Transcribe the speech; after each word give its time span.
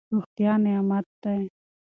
روغتیا 0.13 0.53
نعمت 0.65 1.07
دی. 1.23 1.41